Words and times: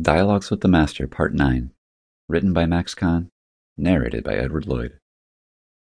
Dialogues 0.00 0.50
with 0.50 0.60
the 0.60 0.66
Master 0.66 1.06
Part 1.06 1.34
Nine, 1.34 1.70
written 2.28 2.52
by 2.52 2.66
Max 2.66 2.96
Kahn, 2.96 3.30
narrated 3.76 4.24
by 4.24 4.34
Edward 4.34 4.66
Lloyd. 4.66 4.98